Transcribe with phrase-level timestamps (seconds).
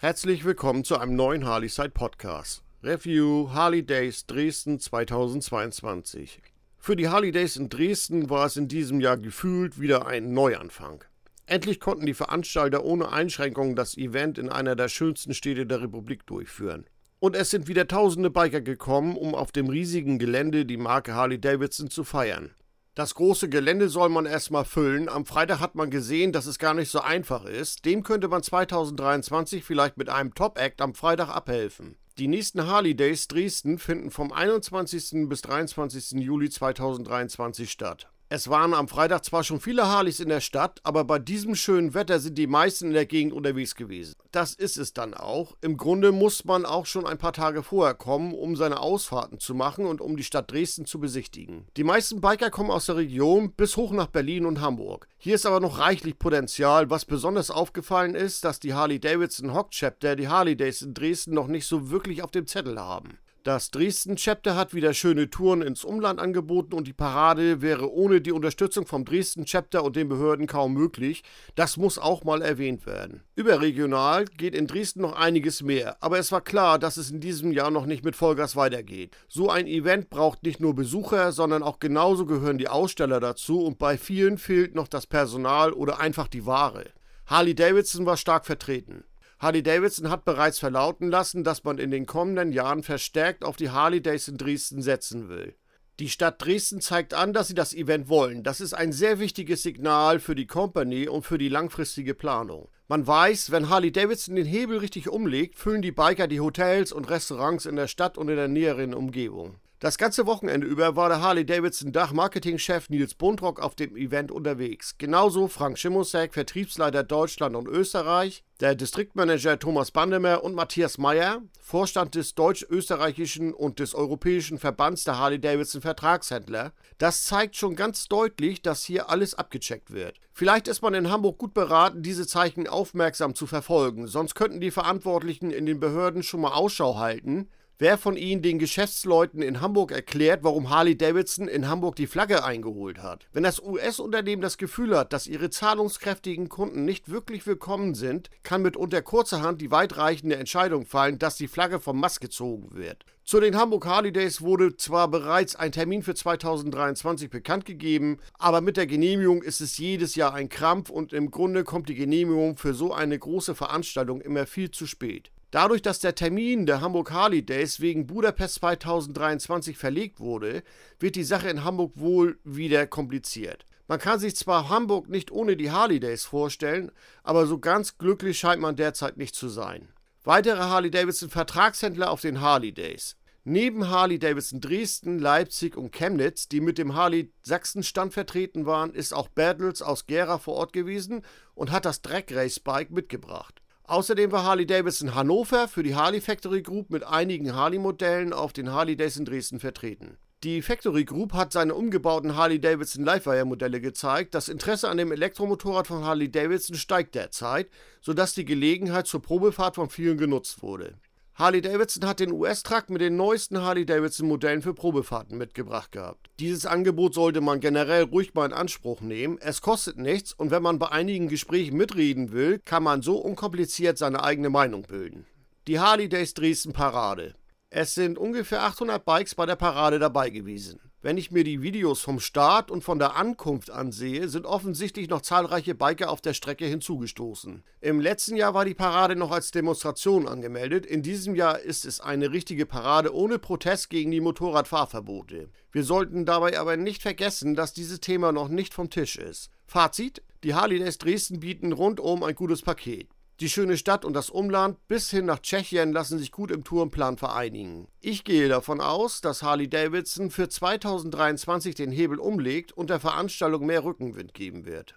[0.00, 2.62] Herzlich willkommen zu einem neuen Harley-Side Podcast.
[2.84, 6.40] Review Harley Days Dresden 2022.
[6.78, 11.02] Für die Harley Days in Dresden war es in diesem Jahr gefühlt wieder ein Neuanfang.
[11.46, 16.24] Endlich konnten die Veranstalter ohne Einschränkungen das Event in einer der schönsten Städte der Republik
[16.28, 16.86] durchführen.
[17.18, 21.40] Und es sind wieder tausende Biker gekommen, um auf dem riesigen Gelände die Marke Harley
[21.40, 22.52] Davidson zu feiern.
[22.98, 25.08] Das große Gelände soll man erstmal füllen.
[25.08, 27.84] Am Freitag hat man gesehen, dass es gar nicht so einfach ist.
[27.84, 31.94] Dem könnte man 2023 vielleicht mit einem Top-Act am Freitag abhelfen.
[32.18, 35.28] Die nächsten Harley Days Dresden finden vom 21.
[35.28, 36.20] bis 23.
[36.20, 38.08] Juli 2023 statt.
[38.30, 41.94] Es waren am Freitag zwar schon viele Harleys in der Stadt, aber bei diesem schönen
[41.94, 44.16] Wetter sind die meisten in der Gegend unterwegs gewesen.
[44.32, 45.56] Das ist es dann auch.
[45.62, 49.54] Im Grunde muss man auch schon ein paar Tage vorher kommen, um seine Ausfahrten zu
[49.54, 51.64] machen und um die Stadt Dresden zu besichtigen.
[51.78, 55.08] Die meisten Biker kommen aus der Region bis hoch nach Berlin und Hamburg.
[55.16, 56.90] Hier ist aber noch reichlich Potenzial.
[56.90, 61.32] Was besonders aufgefallen ist, dass die Harley Davidson Hock Chapter die Harley Days in Dresden
[61.32, 63.16] noch nicht so wirklich auf dem Zettel haben.
[63.44, 68.20] Das Dresden Chapter hat wieder schöne Touren ins Umland angeboten und die Parade wäre ohne
[68.20, 71.22] die Unterstützung vom Dresden Chapter und den Behörden kaum möglich.
[71.54, 73.22] Das muss auch mal erwähnt werden.
[73.36, 77.52] Überregional geht in Dresden noch einiges mehr, aber es war klar, dass es in diesem
[77.52, 79.16] Jahr noch nicht mit Vollgas weitergeht.
[79.28, 83.78] So ein Event braucht nicht nur Besucher, sondern auch genauso gehören die Aussteller dazu und
[83.78, 86.86] bei vielen fehlt noch das Personal oder einfach die Ware.
[87.26, 89.04] Harley Davidson war stark vertreten.
[89.38, 93.70] Harley Davidson hat bereits verlauten lassen, dass man in den kommenden Jahren verstärkt auf die
[93.70, 95.54] Harley Days in Dresden setzen will.
[96.00, 98.42] Die Stadt Dresden zeigt an, dass sie das Event wollen.
[98.42, 102.68] Das ist ein sehr wichtiges Signal für die Company und für die langfristige Planung.
[102.88, 107.08] Man weiß, wenn Harley Davidson den Hebel richtig umlegt, füllen die Biker die Hotels und
[107.08, 109.56] Restaurants in der Stadt und in der näheren Umgebung.
[109.80, 114.98] Das ganze Wochenende über war der Harley-Davidson Dach-Marketing-Chef Nils Buntrock auf dem Event unterwegs.
[114.98, 122.16] Genauso Frank Schimosek, Vertriebsleiter Deutschland und Österreich, der Distriktmanager Thomas Bandemer und Matthias Meyer, Vorstand
[122.16, 126.72] des deutsch-österreichischen und des europäischen Verbands der Harley-Davidson Vertragshändler.
[126.98, 130.18] Das zeigt schon ganz deutlich, dass hier alles abgecheckt wird.
[130.32, 134.72] Vielleicht ist man in Hamburg gut beraten, diese Zeichen aufmerksam zu verfolgen, sonst könnten die
[134.72, 137.48] Verantwortlichen in den Behörden schon mal Ausschau halten,
[137.80, 142.42] Wer von Ihnen den Geschäftsleuten in Hamburg erklärt, warum Harley Davidson in Hamburg die Flagge
[142.42, 143.28] eingeholt hat?
[143.32, 148.62] Wenn das US-Unternehmen das Gefühl hat, dass ihre zahlungskräftigen Kunden nicht wirklich willkommen sind, kann
[148.62, 153.04] mitunter kurzerhand die weitreichende Entscheidung fallen, dass die Flagge vom Mast gezogen wird.
[153.22, 158.60] Zu den Hamburg Harley Days wurde zwar bereits ein Termin für 2023 bekannt gegeben, aber
[158.60, 162.56] mit der Genehmigung ist es jedes Jahr ein Krampf und im Grunde kommt die Genehmigung
[162.56, 165.30] für so eine große Veranstaltung immer viel zu spät.
[165.50, 170.62] Dadurch, dass der Termin der Hamburg Harley Days wegen Budapest 2023 verlegt wurde,
[170.98, 173.64] wird die Sache in Hamburg wohl wieder kompliziert.
[173.86, 176.92] Man kann sich zwar Hamburg nicht ohne die Harley Days vorstellen,
[177.22, 179.88] aber so ganz glücklich scheint man derzeit nicht zu sein.
[180.22, 183.16] Weitere Harley Davidson Vertragshändler auf den Harley Days.
[183.44, 188.92] Neben Harley Davidson Dresden, Leipzig und Chemnitz, die mit dem Harley Sachsen Stand vertreten waren,
[188.92, 191.22] ist auch Battles aus Gera vor Ort gewesen
[191.54, 193.62] und hat das Drag Race Bike mitgebracht.
[193.88, 198.70] Außerdem war Harley Davidson Hannover für die Harley Factory Group mit einigen Harley-Modellen auf den
[198.70, 200.18] Harley Days in Dresden vertreten.
[200.44, 204.34] Die Factory Group hat seine umgebauten Harley Davidson Livewire-Modelle gezeigt.
[204.34, 207.70] Das Interesse an dem Elektromotorrad von Harley Davidson steigt derzeit,
[208.02, 210.98] sodass die Gelegenheit zur Probefahrt von vielen genutzt wurde.
[211.38, 216.30] Harley Davidson hat den US-Truck mit den neuesten Harley Davidson-Modellen für Probefahrten mitgebracht gehabt.
[216.40, 219.38] Dieses Angebot sollte man generell ruhig mal in Anspruch nehmen.
[219.40, 223.98] Es kostet nichts und wenn man bei einigen Gesprächen mitreden will, kann man so unkompliziert
[223.98, 225.26] seine eigene Meinung bilden.
[225.68, 227.36] Die Harley Days Dresden Parade.
[227.70, 230.80] Es sind ungefähr 800 Bikes bei der Parade dabei gewesen.
[231.00, 235.22] Wenn ich mir die Videos vom Start und von der Ankunft ansehe, sind offensichtlich noch
[235.22, 237.62] zahlreiche Biker auf der Strecke hinzugestoßen.
[237.80, 242.00] Im letzten Jahr war die Parade noch als Demonstration angemeldet, in diesem Jahr ist es
[242.00, 245.50] eine richtige Parade ohne Protest gegen die Motorradfahrverbote.
[245.70, 249.50] Wir sollten dabei aber nicht vergessen, dass dieses Thema noch nicht vom Tisch ist.
[249.66, 253.08] Fazit: Die Harley Days Dresden bieten rundum ein gutes Paket.
[253.40, 257.18] Die schöne Stadt und das Umland bis hin nach Tschechien lassen sich gut im Tourenplan
[257.18, 257.86] vereinigen.
[258.00, 263.64] Ich gehe davon aus, dass Harley Davidson für 2023 den Hebel umlegt und der Veranstaltung
[263.64, 264.96] mehr Rückenwind geben wird.